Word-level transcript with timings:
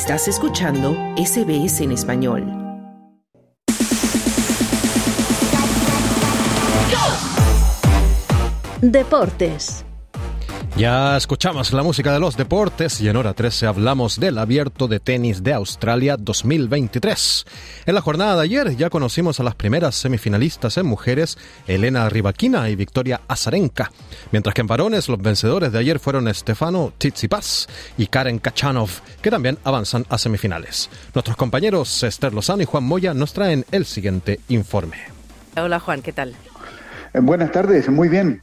Estás 0.00 0.28
escuchando 0.28 0.94
SBS 1.16 1.80
en 1.80 1.90
español. 1.90 2.44
Deportes. 8.80 9.87
Ya 10.78 11.16
escuchamos 11.16 11.72
la 11.72 11.82
música 11.82 12.12
de 12.12 12.20
los 12.20 12.36
deportes 12.36 13.00
y 13.00 13.08
en 13.08 13.16
hora 13.16 13.34
13 13.34 13.66
hablamos 13.66 14.20
del 14.20 14.38
abierto 14.38 14.86
de 14.86 15.00
tenis 15.00 15.42
de 15.42 15.52
Australia 15.52 16.16
2023. 16.16 17.46
En 17.86 17.96
la 17.96 18.00
jornada 18.00 18.36
de 18.36 18.42
ayer 18.42 18.76
ya 18.76 18.88
conocimos 18.88 19.40
a 19.40 19.42
las 19.42 19.56
primeras 19.56 19.96
semifinalistas 19.96 20.76
en 20.76 20.86
mujeres, 20.86 21.36
Elena 21.66 22.08
Rivaquina 22.08 22.70
y 22.70 22.76
Victoria 22.76 23.22
Azarenka, 23.26 23.90
mientras 24.30 24.54
que 24.54 24.60
en 24.60 24.68
varones 24.68 25.08
los 25.08 25.20
vencedores 25.20 25.72
de 25.72 25.80
ayer 25.80 25.98
fueron 25.98 26.32
Stefano 26.32 26.92
Tsitsipas 26.96 27.66
y 27.96 28.06
Karen 28.06 28.38
Kachanov, 28.38 28.90
que 29.20 29.32
también 29.32 29.58
avanzan 29.64 30.06
a 30.08 30.16
semifinales. 30.16 30.90
Nuestros 31.12 31.36
compañeros 31.36 32.04
Esther 32.04 32.32
Lozano 32.32 32.62
y 32.62 32.66
Juan 32.66 32.84
Moya 32.84 33.14
nos 33.14 33.32
traen 33.32 33.64
el 33.72 33.84
siguiente 33.84 34.38
informe. 34.46 34.98
Hola 35.56 35.80
Juan, 35.80 36.02
¿qué 36.02 36.12
tal? 36.12 36.36
Buenas 37.14 37.50
tardes, 37.50 37.88
muy 37.88 38.08
bien. 38.08 38.42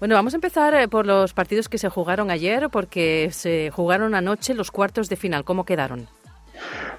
Bueno, 0.00 0.14
vamos 0.14 0.32
a 0.32 0.38
empezar 0.38 0.72
eh, 0.72 0.88
por 0.88 1.06
los 1.06 1.34
partidos 1.34 1.68
que 1.68 1.76
se 1.76 1.90
jugaron 1.90 2.30
ayer, 2.30 2.70
porque 2.72 3.28
se 3.32 3.70
jugaron 3.70 4.14
anoche 4.14 4.54
los 4.54 4.70
cuartos 4.70 5.10
de 5.10 5.16
final. 5.16 5.44
¿Cómo 5.44 5.64
quedaron? 5.64 6.08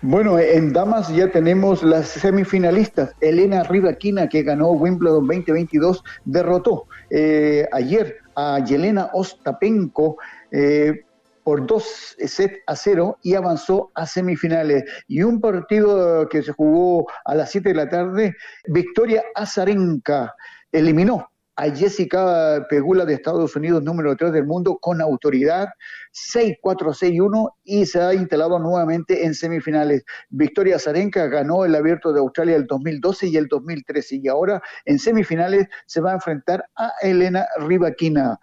Bueno, 0.04 0.38
en 0.38 0.72
damas 0.72 1.10
ya 1.10 1.28
tenemos 1.32 1.82
las 1.82 2.10
semifinalistas. 2.10 3.16
Elena 3.20 3.64
Rivaquina, 3.64 4.30
que 4.30 4.44
ganó 4.44 4.74
Wimbledon 4.74 5.26
2022, 5.26 6.04
derrotó 6.26 6.86
eh, 7.10 7.68
ayer 7.72 8.18
a 8.36 8.64
Yelena 8.64 9.10
Ostapenko 9.14 10.18
eh, 10.52 11.04
por 11.44 11.66
dos 11.66 12.16
sets 12.20 12.60
a 12.68 12.76
cero 12.76 13.18
y 13.24 13.34
avanzó 13.34 13.90
a 13.96 14.06
semifinales. 14.06 14.84
Y 15.08 15.24
un 15.24 15.42
partido 15.42 16.30
que 16.30 16.44
se 16.44 16.52
jugó 16.52 17.08
a 17.26 17.34
las 17.34 17.50
7 17.50 17.70
de 17.70 17.76
la 17.76 17.90
tarde, 17.90 18.36
Victoria 18.68 19.24
Azarenka 19.34 20.36
eliminó 20.72 21.31
a 21.62 21.70
Jessica 21.70 22.66
Pegula 22.72 23.06
de 23.06 23.14
Estados 23.14 23.56
Unidos, 23.56 23.84
número 23.84 24.16
3 24.16 24.34
del 24.34 24.48
mundo, 24.48 24.80
con 24.82 25.00
autoridad, 25.00 25.68
6-4-6-1 26.34 27.52
y 27.64 27.86
se 27.86 28.02
ha 28.02 28.16
instalado 28.16 28.58
nuevamente 28.58 29.24
en 29.24 29.36
semifinales. 29.36 30.04
Victoria 30.32 30.80
Zarenka 30.80 31.28
ganó 31.28 31.64
el 31.64 31.76
Abierto 31.76 32.14
de 32.14 32.20
Australia 32.20 32.56
el 32.56 32.66
2012 32.66 33.28
y 33.28 33.38
el 33.38 33.48
2013 33.48 34.22
y 34.24 34.28
ahora 34.28 34.60
en 34.86 34.98
semifinales 34.98 35.68
se 35.86 36.02
va 36.02 36.12
a 36.12 36.16
enfrentar 36.16 36.66
a 36.76 36.94
Elena 37.04 37.46
Rivaquina. 37.60 38.40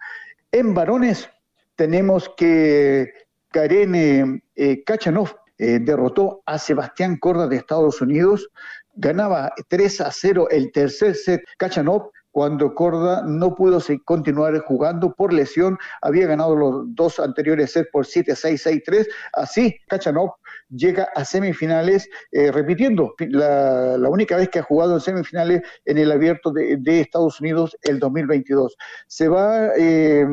En 0.53 0.73
varones 0.73 1.29
tenemos 1.75 2.31
que 2.37 3.11
Karen 3.51 4.41
eh, 4.55 4.83
Kachanov 4.85 5.35
eh, 5.57 5.79
derrotó 5.81 6.41
a 6.45 6.57
Sebastián 6.57 7.17
Corda 7.17 7.47
de 7.47 7.57
Estados 7.57 7.99
Unidos, 7.99 8.49
ganaba 8.95 9.51
3 9.67 10.01
a 10.01 10.09
0 10.09 10.47
el 10.51 10.71
tercer 10.71 11.15
set 11.15 11.41
Kachanov 11.57 12.11
cuando 12.31 12.73
Corda 12.75 13.23
no 13.25 13.55
pudo 13.55 13.79
continuar 14.05 14.57
jugando 14.59 15.13
por 15.13 15.33
lesión, 15.33 15.77
había 16.01 16.27
ganado 16.27 16.55
los 16.55 16.83
dos 16.95 17.19
anteriores 17.19 17.71
sets 17.71 17.89
por 17.91 18.05
7-6, 18.05 18.83
6-3, 18.85 19.07
así 19.33 19.77
Kachanov 19.87 20.31
llega 20.69 21.09
a 21.15 21.25
semifinales, 21.25 22.07
eh, 22.31 22.51
repitiendo 22.51 23.13
la, 23.19 23.97
única 24.09 24.37
vez 24.37 24.49
que 24.49 24.59
ha 24.59 24.63
jugado 24.63 24.95
en 24.95 25.01
semifinales 25.01 25.61
en 25.85 25.97
el 25.97 26.11
abierto 26.11 26.51
de, 26.51 26.79
Estados 26.99 27.39
Unidos 27.41 27.77
el 27.83 27.99
2022. 27.99 28.75
Se 29.07 29.27
va 29.27 29.69
eh, 29.77 30.25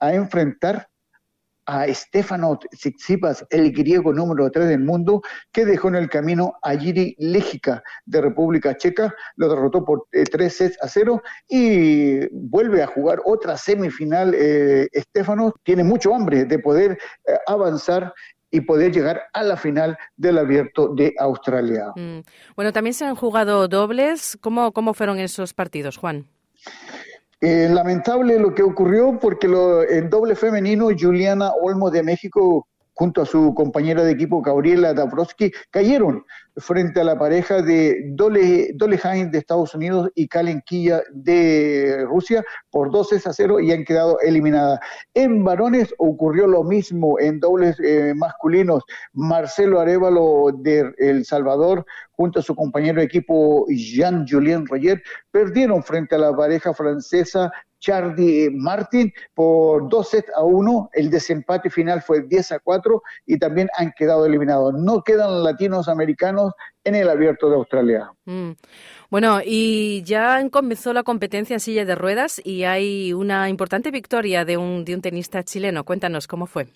a 0.00 0.14
enfrentar 0.14 0.88
a 1.70 1.86
Stefano 1.94 2.58
Tsitsipas, 2.58 3.46
el 3.48 3.70
griego 3.70 4.12
número 4.12 4.50
3 4.50 4.68
del 4.68 4.80
mundo, 4.80 5.22
que 5.52 5.64
dejó 5.64 5.86
en 5.86 5.94
el 5.94 6.08
camino 6.08 6.54
a 6.62 6.74
Yiri 6.74 7.14
Légica 7.18 7.80
de 8.04 8.20
República 8.20 8.76
Checa, 8.76 9.14
lo 9.36 9.48
derrotó 9.48 9.84
por 9.84 10.06
3 10.10 10.28
eh, 10.34 10.50
sets 10.50 10.78
a 10.82 10.88
0 10.88 11.22
y 11.48 12.26
vuelve 12.32 12.82
a 12.82 12.88
jugar 12.88 13.20
otra 13.24 13.56
semifinal. 13.56 14.34
Eh, 14.36 14.88
tiene 15.62 15.84
mucho 15.84 16.12
hambre 16.12 16.44
de 16.44 16.58
poder 16.58 16.98
eh, 17.26 17.34
avanzar 17.46 18.12
y 18.50 18.62
poder 18.62 18.90
llegar 18.90 19.22
a 19.32 19.44
la 19.44 19.56
final 19.56 19.96
del 20.16 20.38
abierto 20.38 20.88
de 20.88 21.14
Australia. 21.20 21.92
Mm. 21.94 22.20
Bueno, 22.56 22.72
también 22.72 22.94
se 22.94 23.04
han 23.04 23.14
jugado 23.14 23.68
dobles. 23.68 24.36
¿Cómo, 24.40 24.72
cómo 24.72 24.92
fueron 24.92 25.20
esos 25.20 25.54
partidos, 25.54 25.98
Juan? 25.98 26.26
Eh, 27.42 27.68
lamentable 27.70 28.38
lo 28.38 28.54
que 28.54 28.62
ocurrió 28.62 29.18
porque 29.18 29.48
lo, 29.48 29.82
en 29.82 30.10
doble 30.10 30.36
femenino 30.36 30.88
Juliana 30.98 31.52
Olmo 31.52 31.90
de 31.90 32.02
México 32.02 32.68
junto 33.00 33.22
a 33.22 33.24
su 33.24 33.54
compañera 33.54 34.04
de 34.04 34.12
equipo 34.12 34.42
Gabriela 34.42 34.92
Dabrowski 34.92 35.50
cayeron 35.70 36.22
frente 36.58 37.00
a 37.00 37.04
la 37.04 37.18
pareja 37.18 37.62
de 37.62 37.96
Dole, 38.08 38.72
Dole 38.74 38.98
de 38.98 39.38
Estados 39.38 39.74
Unidos 39.74 40.10
y 40.14 40.28
Kalen 40.28 40.60
Quilla 40.66 41.00
de 41.10 42.04
Rusia 42.06 42.44
por 42.70 42.90
12 42.90 43.16
a 43.24 43.32
0 43.32 43.60
y 43.60 43.72
han 43.72 43.84
quedado 43.84 44.20
eliminadas. 44.20 44.80
En 45.14 45.42
varones 45.42 45.94
ocurrió 45.96 46.46
lo 46.46 46.62
mismo 46.62 47.18
en 47.18 47.40
dobles 47.40 47.80
eh, 47.82 48.12
masculinos. 48.14 48.82
Marcelo 49.14 49.80
Arevalo 49.80 50.50
de 50.58 50.92
El 50.98 51.24
Salvador 51.24 51.86
junto 52.10 52.40
a 52.40 52.42
su 52.42 52.54
compañero 52.54 53.00
de 53.00 53.06
equipo 53.06 53.64
Jean-Julien 53.70 54.66
Roger 54.66 55.02
perdieron 55.30 55.82
frente 55.82 56.16
a 56.16 56.18
la 56.18 56.36
pareja 56.36 56.74
francesa 56.74 57.50
Chardy 57.80 58.50
Martin 58.50 59.12
por 59.34 59.88
dos 59.88 60.10
sets 60.10 60.30
a 60.34 60.42
uno. 60.42 60.90
El 60.92 61.10
desempate 61.10 61.70
final 61.70 62.02
fue 62.02 62.22
10 62.22 62.52
a 62.52 62.58
4 62.60 63.02
y 63.26 63.38
también 63.38 63.68
han 63.76 63.92
quedado 63.96 64.26
eliminados. 64.26 64.74
No 64.74 65.02
quedan 65.02 65.42
latinos 65.42 65.88
americanos 65.88 66.52
en 66.84 66.94
el 66.94 67.08
abierto 67.08 67.50
de 67.50 67.56
Australia. 67.56 68.12
Mm. 68.24 68.52
Bueno, 69.10 69.40
y 69.44 70.02
ya 70.04 70.48
comenzó 70.50 70.92
la 70.92 71.02
competencia 71.02 71.54
en 71.54 71.60
silla 71.60 71.84
de 71.84 71.94
ruedas 71.94 72.40
y 72.44 72.64
hay 72.64 73.12
una 73.12 73.48
importante 73.48 73.90
victoria 73.90 74.44
de 74.44 74.56
un, 74.56 74.84
de 74.84 74.94
un 74.94 75.02
tenista 75.02 75.42
chileno. 75.42 75.84
Cuéntanos 75.84 76.28
cómo 76.28 76.46
fue. 76.46 76.68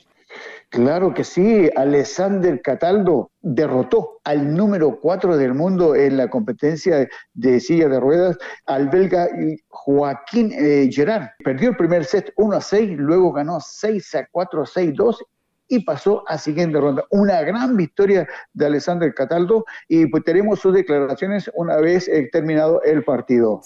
Claro 0.74 1.14
que 1.14 1.22
sí, 1.22 1.70
Alexander 1.76 2.60
Cataldo 2.60 3.30
derrotó 3.42 4.18
al 4.24 4.56
número 4.56 4.98
4 5.00 5.36
del 5.36 5.54
mundo 5.54 5.94
en 5.94 6.16
la 6.16 6.28
competencia 6.28 7.08
de 7.32 7.60
silla 7.60 7.88
de 7.88 8.00
ruedas, 8.00 8.36
al 8.66 8.88
belga 8.88 9.28
Joaquín 9.68 10.50
eh, 10.52 10.90
Gerard. 10.90 11.28
Perdió 11.44 11.68
el 11.70 11.76
primer 11.76 12.04
set 12.04 12.32
1 12.36 12.56
a 12.56 12.60
6, 12.60 12.98
luego 12.98 13.32
ganó 13.32 13.60
6 13.60 14.16
a 14.16 14.26
4, 14.26 14.66
6 14.66 14.94
2 14.96 15.24
y 15.68 15.84
pasó 15.84 16.24
a 16.26 16.38
siguiente 16.38 16.80
ronda. 16.80 17.04
Una 17.10 17.40
gran 17.42 17.76
victoria 17.76 18.26
de 18.52 18.66
Alexander 18.66 19.14
Cataldo 19.14 19.64
y 19.86 20.06
pues 20.06 20.24
tenemos 20.24 20.58
sus 20.58 20.74
declaraciones 20.74 21.48
una 21.54 21.76
vez 21.76 22.08
eh, 22.08 22.28
terminado 22.32 22.82
el 22.82 23.04
partido. 23.04 23.62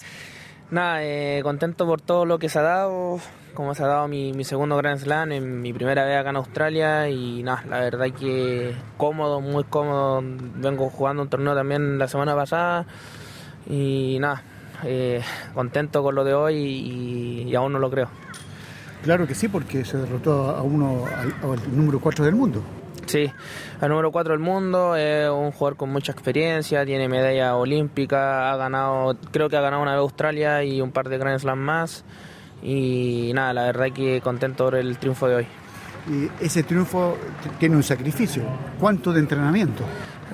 Nada, 0.71 1.03
eh, 1.03 1.39
contento 1.41 1.87
por 1.87 1.99
todo 1.99 2.25
lo 2.25 2.37
que 2.37 2.47
se 2.47 2.59
ha 2.59 2.61
dado, 2.61 3.19
como 3.55 3.73
se 3.73 3.83
ha 3.83 3.87
dado 3.87 4.07
mi, 4.07 4.33
mi, 4.33 4.43
segundo 4.43 4.77
Grand 4.77 4.99
Slam 4.99 5.31
en 5.31 5.61
mi 5.61 5.73
primera 5.73 6.05
vez 6.05 6.15
acá 6.15 6.29
en 6.29 6.35
Australia 6.35 7.09
y 7.09 7.41
nada, 7.41 7.63
la 7.67 7.79
verdad 7.79 8.05
que 8.11 8.75
cómodo, 8.95 9.41
muy 9.41 9.63
cómodo. 9.63 10.21
Vengo 10.23 10.91
jugando 10.91 11.23
un 11.23 11.29
torneo 11.29 11.55
también 11.55 11.97
la 11.97 12.07
semana 12.07 12.35
pasada 12.35 12.85
y 13.67 14.17
nada, 14.19 14.43
eh, 14.83 15.23
contento 15.55 16.03
con 16.03 16.13
lo 16.13 16.23
de 16.23 16.35
hoy 16.35 16.55
y, 17.47 17.55
aún 17.55 17.73
no 17.73 17.79
lo 17.79 17.89
creo. 17.89 18.09
Claro 19.01 19.25
que 19.25 19.33
sí, 19.33 19.47
porque 19.47 19.83
se 19.83 19.97
derrotó 19.97 20.49
a 20.51 20.61
uno, 20.61 21.05
al 21.07 21.75
número 21.75 21.99
4 21.99 22.25
del 22.25 22.35
mundo. 22.35 22.61
Sí, 23.09 23.27
el 23.81 23.89
número 23.89 24.11
4 24.11 24.33
del 24.33 24.39
mundo, 24.39 24.95
es 24.95 25.27
un 25.31 25.51
jugador 25.51 25.77
con 25.77 25.89
mucha 25.89 26.11
experiencia, 26.11 26.85
tiene 26.85 27.09
medalla 27.09 27.55
olímpica, 27.55 28.51
ha 28.51 28.55
ganado, 28.55 29.17
creo 29.31 29.49
que 29.49 29.57
ha 29.57 29.61
ganado 29.61 29.81
una 29.81 29.93
vez 29.93 30.01
Australia 30.01 30.63
y 30.63 30.79
un 30.79 30.91
par 30.91 31.09
de 31.09 31.17
Grand 31.17 31.39
Slam 31.39 31.57
más. 31.57 32.05
Y 32.61 33.31
nada, 33.33 33.51
la 33.53 33.63
verdad 33.63 33.87
que 33.91 34.21
contento 34.21 34.65
por 34.65 34.75
el 34.75 34.99
triunfo 34.99 35.27
de 35.27 35.35
hoy. 35.37 35.47
Y 36.07 36.45
ese 36.45 36.61
triunfo 36.61 37.17
tiene 37.57 37.77
un 37.77 37.81
sacrificio. 37.81 38.43
¿Cuánto 38.79 39.11
de 39.11 39.21
entrenamiento? 39.21 39.83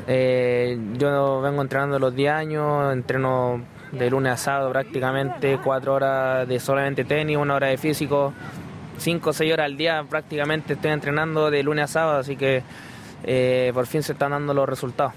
Eh, 0.05 0.77
yo 0.97 1.39
vengo 1.39 1.61
entrenando 1.61 1.97
los 1.97 2.13
10 2.13 2.33
años, 2.33 2.91
entreno 2.91 3.63
de 3.93 4.09
lunes 4.09 4.33
a 4.33 4.37
sábado 4.37 4.69
prácticamente, 4.71 5.59
4 5.63 5.93
horas 5.93 6.45
de 6.45 6.59
solamente 6.59 7.05
tenis, 7.05 7.37
una 7.37 7.55
hora 7.55 7.67
de 7.67 7.77
físico 7.77 8.33
5 8.97 9.29
o 9.29 9.33
6 9.33 9.53
horas 9.53 9.65
al 9.65 9.77
día 9.77 10.03
prácticamente 10.09 10.73
estoy 10.73 10.91
entrenando 10.91 11.49
de 11.49 11.63
lunes 11.63 11.85
a 11.85 11.87
sábado, 11.87 12.19
así 12.19 12.35
que 12.35 12.63
eh, 13.23 13.71
por 13.73 13.87
fin 13.87 14.03
se 14.03 14.13
están 14.13 14.31
dando 14.31 14.53
los 14.53 14.67
resultados. 14.67 15.13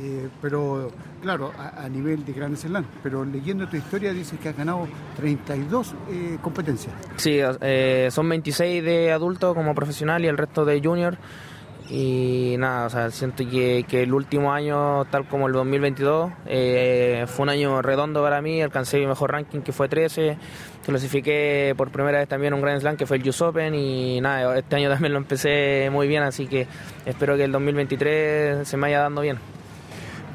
Eh, 0.00 0.28
pero 0.40 0.92
claro, 1.20 1.52
a, 1.58 1.88
nivel 1.88 2.24
de 2.24 2.32
Grandes 2.32 2.60
Slam, 2.60 2.84
pero 3.02 3.24
leyendo 3.24 3.66
tu 3.66 3.76
historia 3.76 4.12
dices 4.12 4.38
que 4.38 4.48
has 4.48 4.56
ganado 4.56 4.86
32 5.16 5.94
eh, 6.10 6.38
competencias. 6.40 6.94
Sí, 7.16 7.40
son 8.10 8.28
26 8.28 8.84
de 8.84 9.12
adulto 9.12 9.54
como 9.54 9.74
profesional 9.74 10.24
y 10.24 10.28
el 10.28 10.38
resto 10.38 10.64
de 10.64 10.80
junior. 10.80 11.18
Y 11.90 12.56
nada, 12.58 12.86
o 12.86 12.90
sea, 12.90 13.10
siento 13.10 13.48
que, 13.48 13.84
que 13.88 14.02
el 14.02 14.12
último 14.12 14.52
año, 14.52 15.06
tal 15.06 15.26
como 15.26 15.46
el 15.46 15.54
2022, 15.54 16.30
eh, 16.46 17.24
fue 17.26 17.44
un 17.44 17.48
año 17.48 17.80
redondo 17.80 18.22
para 18.22 18.42
mí. 18.42 18.60
Alcancé 18.60 18.98
mi 18.98 19.06
mejor 19.06 19.32
ranking, 19.32 19.60
que 19.60 19.72
fue 19.72 19.88
13. 19.88 20.36
Clasifiqué 20.84 21.74
por 21.78 21.90
primera 21.90 22.18
vez 22.18 22.28
también 22.28 22.52
un 22.52 22.60
Grand 22.60 22.80
Slam, 22.80 22.96
que 22.96 23.06
fue 23.06 23.16
el 23.16 23.26
US 23.26 23.40
Open. 23.40 23.74
Y 23.74 24.20
nada, 24.20 24.58
este 24.58 24.76
año 24.76 24.90
también 24.90 25.12
lo 25.12 25.18
empecé 25.18 25.88
muy 25.90 26.08
bien, 26.08 26.22
así 26.22 26.46
que 26.46 26.66
espero 27.06 27.36
que 27.36 27.44
el 27.44 27.52
2023 27.52 28.68
se 28.68 28.76
me 28.76 28.82
vaya 28.82 29.00
dando 29.00 29.22
bien. 29.22 29.38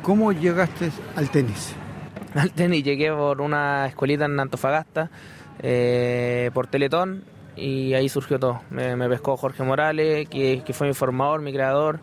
¿Cómo 0.01 0.31
llegaste 0.31 0.91
al 1.15 1.29
tenis? 1.29 1.75
Al 2.35 2.51
tenis 2.51 2.83
llegué 2.83 3.11
por 3.11 3.41
una 3.41 3.85
escuelita 3.85 4.25
en 4.25 4.39
Antofagasta, 4.39 5.11
eh, 5.59 6.49
por 6.51 6.65
Teletón 6.65 7.23
y 7.55 7.93
ahí 7.93 8.09
surgió 8.09 8.39
todo. 8.39 8.61
Me, 8.69 9.09
pescó 9.09 9.37
Jorge 9.37 9.63
Morales, 9.63 10.27
que, 10.29 10.63
fue 10.73 10.87
mi 10.87 10.93
formador, 10.93 11.41
mi 11.41 11.53
creador, 11.53 11.99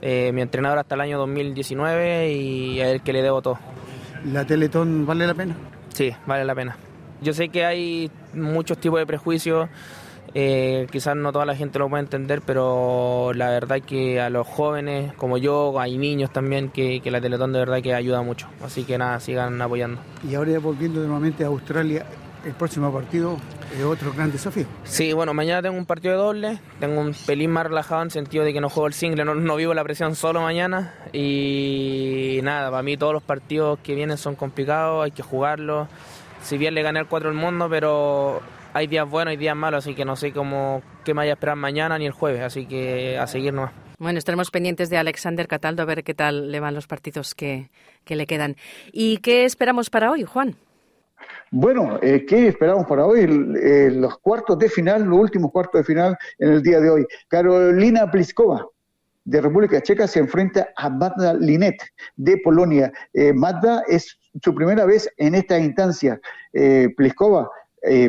eh, 0.00 0.30
mi 0.32 0.42
entrenador 0.42 0.78
hasta 0.78 0.94
el 0.94 1.00
año 1.00 1.18
2019 1.18 2.32
y 2.32 2.80
a 2.80 2.90
él 2.90 3.02
que 3.02 3.12
le 3.12 3.22
debo 3.22 3.42
todo. 3.42 3.58
¿La 4.24 4.46
Teletón 4.46 5.06
vale 5.06 5.26
la 5.26 5.34
pena? 5.34 5.56
Sí, 5.88 6.12
vale 6.26 6.44
la 6.44 6.54
pena. 6.54 6.76
Yo 7.20 7.32
sé 7.32 7.48
que 7.48 7.64
hay 7.64 8.10
muchos 8.34 8.78
tipos 8.78 8.98
de 8.98 9.06
prejuicios, 9.06 9.68
eh, 10.34 10.86
quizás 10.90 11.14
no 11.14 11.30
toda 11.30 11.44
la 11.44 11.54
gente 11.54 11.78
lo 11.78 11.88
puede 11.88 12.02
entender, 12.02 12.40
pero 12.44 13.32
la 13.34 13.50
verdad 13.50 13.78
es 13.78 13.84
que 13.84 14.20
a 14.20 14.30
los 14.30 14.46
jóvenes 14.46 15.12
como 15.14 15.36
yo, 15.36 15.78
hay 15.78 15.98
niños 15.98 16.32
también, 16.32 16.70
que, 16.70 17.00
que 17.00 17.10
la 17.10 17.20
Teletón 17.20 17.52
de 17.52 17.58
verdad 17.58 17.82
que 17.82 17.94
ayuda 17.94 18.22
mucho. 18.22 18.48
Así 18.64 18.84
que 18.84 18.98
nada, 18.98 19.20
sigan 19.20 19.60
apoyando. 19.60 20.00
Y 20.28 20.34
ahora 20.34 20.58
volviendo 20.58 21.00
nuevamente 21.00 21.44
a 21.44 21.48
Australia, 21.48 22.06
el 22.44 22.52
próximo 22.52 22.92
partido 22.92 23.38
es 23.76 23.84
otro 23.84 24.12
gran 24.12 24.32
desafío. 24.32 24.66
Sí, 24.84 25.12
bueno, 25.12 25.34
mañana 25.34 25.62
tengo 25.62 25.76
un 25.76 25.86
partido 25.86 26.14
de 26.14 26.20
doble, 26.20 26.58
tengo 26.80 27.00
un 27.00 27.14
pelín 27.26 27.50
más 27.50 27.66
relajado 27.66 28.02
en 28.02 28.10
sentido 28.10 28.44
de 28.44 28.52
que 28.52 28.60
no 28.60 28.68
juego 28.68 28.86
el 28.86 28.94
single, 28.94 29.24
no, 29.24 29.56
vivo 29.56 29.74
la 29.74 29.84
presión 29.84 30.14
solo 30.14 30.40
mañana 30.40 30.94
y 31.12 32.40
nada, 32.42 32.70
para 32.70 32.82
mí 32.82 32.96
todos 32.96 33.12
los 33.12 33.22
partidos 33.22 33.78
que 33.82 33.94
vienen 33.94 34.18
son 34.18 34.34
complicados, 34.34 35.04
hay 35.04 35.10
que 35.10 35.22
jugarlos. 35.22 35.88
Si 36.42 36.58
bien 36.58 36.74
le 36.74 36.82
gané 36.82 37.00
el 37.00 37.06
4 37.06 37.28
al 37.28 37.36
mundo, 37.36 37.68
pero 37.70 38.40
hay 38.74 38.86
días 38.88 39.08
buenos 39.08 39.34
y 39.34 39.36
días 39.36 39.56
malos, 39.56 39.84
así 39.84 39.94
que 39.94 40.04
no 40.04 40.16
sé 40.16 40.32
cómo 40.32 40.82
qué 41.04 41.14
me 41.14 41.18
vaya 41.18 41.32
a 41.32 41.34
esperar 41.34 41.56
mañana 41.56 41.98
ni 41.98 42.06
el 42.06 42.12
jueves, 42.12 42.42
así 42.42 42.66
que 42.66 43.16
a 43.18 43.26
seguir 43.26 43.54
nomás. 43.54 43.72
Bueno, 43.98 44.18
estaremos 44.18 44.50
pendientes 44.50 44.90
de 44.90 44.98
Alexander 44.98 45.46
Cataldo 45.46 45.82
a 45.82 45.86
ver 45.86 46.02
qué 46.02 46.12
tal 46.12 46.50
le 46.50 46.58
van 46.58 46.74
los 46.74 46.88
partidos 46.88 47.36
que, 47.36 47.70
que 48.04 48.16
le 48.16 48.26
quedan. 48.26 48.56
¿Y 48.92 49.18
qué 49.18 49.44
esperamos 49.44 49.90
para 49.90 50.10
hoy, 50.10 50.24
Juan? 50.24 50.56
Bueno, 51.54 51.98
eh, 52.00 52.24
¿qué 52.26 52.48
esperamos 52.48 52.86
para 52.86 53.04
hoy? 53.04 53.20
Eh, 53.62 53.90
los 53.92 54.16
cuartos 54.20 54.58
de 54.58 54.70
final, 54.70 55.02
los 55.04 55.18
últimos 55.18 55.52
cuartos 55.52 55.80
de 55.80 55.84
final 55.84 56.16
en 56.38 56.50
el 56.50 56.62
día 56.62 56.80
de 56.80 56.88
hoy. 56.88 57.06
Carolina 57.28 58.10
Pliskova 58.10 58.66
de 59.26 59.38
República 59.38 59.82
Checa 59.82 60.06
se 60.06 60.20
enfrenta 60.20 60.70
a 60.74 60.88
Magda 60.88 61.34
Linet 61.34 61.76
de 62.16 62.38
Polonia. 62.38 62.90
Eh, 63.12 63.34
Magda 63.34 63.82
es 63.86 64.18
su 64.42 64.54
primera 64.54 64.86
vez 64.86 65.10
en 65.18 65.34
esta 65.34 65.58
instancia. 65.58 66.18
Eh, 66.54 66.88
Pliskova 66.96 67.50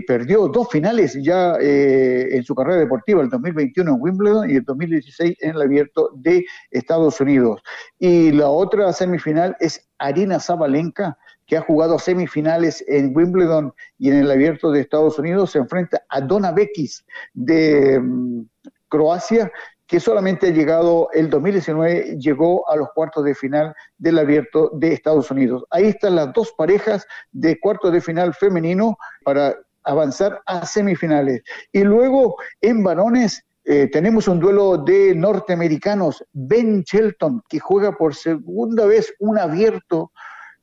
perdió 0.08 0.48
dos 0.50 0.70
finales 0.70 1.18
ya 1.20 1.58
en 1.60 2.44
su 2.44 2.54
carrera 2.54 2.78
deportiva, 2.78 3.24
el 3.24 3.30
2021 3.30 3.90
en 3.90 3.98
Wimbledon 4.00 4.50
y 4.52 4.58
el 4.58 4.64
2016 4.64 5.36
en 5.42 5.50
el 5.50 5.62
Abierto 5.64 6.12
de 6.14 6.46
Estados 6.70 7.20
Unidos. 7.20 7.60
Y 7.98 8.32
la 8.34 8.50
otra 8.50 8.94
semifinal 8.94 9.58
es 9.60 9.90
Arina 9.98 10.40
Zabalenka 10.40 11.18
que 11.46 11.58
ha 11.58 11.62
jugado 11.62 12.00
semifinales 12.00 12.84
en 12.88 13.16
Wimbledon 13.16 13.74
y 13.98 14.10
en 14.10 14.18
el 14.18 14.32
Abierto 14.32 14.72
de 14.72 14.82
Estados 14.82 15.20
Unidos, 15.20 15.52
se 15.52 15.60
enfrenta 15.60 16.04
a 16.10 16.22
Dona 16.22 16.52
Bekis 16.52 17.06
de 17.34 18.00
mm, 18.00 18.42
Croacia, 18.88 19.52
que 19.88 20.00
solamente 20.00 20.48
ha 20.48 20.52
llegado 20.52 21.10
el 21.14 21.30
2019, 21.30 22.18
llegó 22.18 22.68
a 22.70 22.76
los 22.76 22.90
cuartos 22.94 23.26
de 23.26 23.36
final 23.36 23.76
del 23.98 24.20
Abierto 24.20 24.72
de 24.74 24.94
Estados 24.94 25.30
Unidos. 25.30 25.66
Ahí 25.70 25.86
están 25.86 26.16
las 26.16 26.34
dos 26.34 26.54
parejas 26.58 27.06
de 27.32 27.60
cuartos 27.60 27.92
de 27.92 28.02
final 28.02 28.34
femenino 28.34 28.98
para 29.24 29.56
avanzar 29.84 30.42
a 30.46 30.66
semifinales. 30.66 31.44
Y 31.72 31.84
luego 31.84 32.38
en 32.62 32.84
varones 32.84 33.46
eh, 33.66 33.90
tenemos 33.92 34.28
un 34.28 34.40
duelo 34.40 34.78
de 34.78 35.16
norteamericanos, 35.16 36.26
Ben 36.34 36.84
Shelton, 36.84 37.44
que 37.48 37.60
juega 37.60 37.96
por 37.96 38.16
segunda 38.16 38.86
vez 38.86 39.14
un 39.20 39.38
abierto 39.38 40.12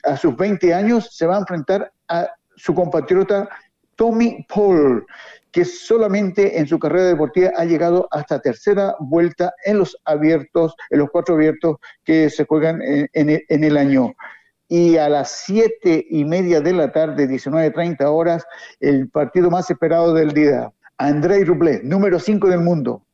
a 0.04 0.16
sus 0.16 0.36
20 0.36 0.74
años 0.74 1.14
se 1.16 1.26
va 1.26 1.36
a 1.36 1.40
enfrentar 1.40 1.92
a 2.08 2.28
su 2.56 2.74
compatriota 2.74 3.48
Tommy 3.96 4.46
Paul, 4.48 5.06
que 5.52 5.64
solamente 5.64 6.58
en 6.58 6.66
su 6.66 6.78
carrera 6.78 7.06
deportiva 7.06 7.50
ha 7.56 7.64
llegado 7.64 8.08
hasta 8.10 8.40
tercera 8.40 8.94
vuelta 8.98 9.52
en 9.64 9.78
los 9.78 9.96
abiertos, 10.04 10.74
en 10.90 11.00
los 11.00 11.10
cuatro 11.10 11.34
abiertos 11.34 11.76
que 12.04 12.30
se 12.30 12.44
juegan 12.46 12.80
en, 12.82 13.64
el 13.64 13.76
año. 13.76 14.14
Y 14.68 14.96
a 14.96 15.08
las 15.08 15.30
siete 15.30 16.06
y 16.08 16.24
media 16.24 16.60
de 16.60 16.72
la 16.72 16.92
tarde, 16.92 17.28
19.30 17.28 18.04
horas, 18.06 18.44
el 18.78 19.10
partido 19.10 19.50
más 19.50 19.70
esperado 19.70 20.14
del 20.14 20.32
día, 20.32 20.70
Andrei 20.96 21.44
Rublev, 21.44 21.82
número 21.82 22.20
5 22.20 22.48
del 22.48 22.60
mundo, 22.60 23.04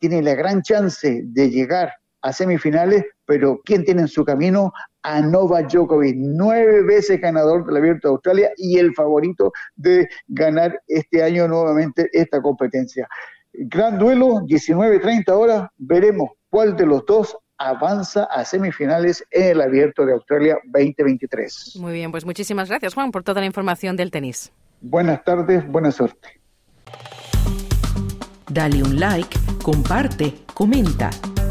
tiene 0.00 0.22
la 0.22 0.34
gran 0.34 0.62
chance 0.62 1.22
de 1.24 1.50
llegar 1.50 1.92
a 2.22 2.32
semifinales, 2.32 3.04
pero 3.24 3.60
¿quién 3.64 3.84
tiene 3.84 4.02
en 4.02 4.08
su 4.08 4.24
camino 4.24 4.72
a 5.02 5.20
Novak 5.20 5.70
Djokovic, 5.72 6.16
nueve 6.18 6.82
veces 6.82 7.20
ganador 7.20 7.64
del 7.64 7.76
Abierto 7.76 8.08
de 8.08 8.12
Australia 8.12 8.50
y 8.56 8.78
el 8.78 8.94
favorito 8.94 9.52
de 9.76 10.06
ganar 10.26 10.80
este 10.86 11.22
año 11.22 11.48
nuevamente 11.48 12.08
esta 12.12 12.42
competencia. 12.42 13.08
Gran 13.52 13.98
duelo, 13.98 14.40
19-30 14.46 15.30
horas, 15.30 15.68
veremos 15.78 16.30
cuál 16.50 16.76
de 16.76 16.86
los 16.86 17.04
dos 17.06 17.36
avanza 17.56 18.24
a 18.24 18.44
semifinales 18.44 19.24
en 19.30 19.52
el 19.52 19.60
Abierto 19.60 20.04
de 20.04 20.12
Australia 20.12 20.58
2023. 20.64 21.76
Muy 21.80 21.92
bien, 21.92 22.10
pues 22.10 22.24
muchísimas 22.24 22.68
gracias 22.68 22.94
Juan 22.94 23.10
por 23.10 23.22
toda 23.22 23.40
la 23.40 23.46
información 23.46 23.96
del 23.96 24.10
tenis. 24.10 24.52
Buenas 24.80 25.24
tardes, 25.24 25.66
buena 25.66 25.90
suerte. 25.90 26.40
Dale 28.50 28.82
un 28.82 28.98
like, 29.00 29.36
comparte, 29.62 30.34
comenta. 30.54 31.10